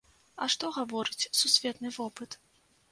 [0.45, 2.41] А што гаворыць сусветны вопыт?